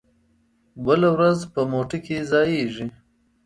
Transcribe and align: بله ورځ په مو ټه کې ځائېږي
بله 0.85 1.09
ورځ 1.15 1.39
په 1.53 1.61
مو 1.69 1.81
ټه 1.89 1.97
کې 2.05 2.17
ځائېږي 2.31 2.87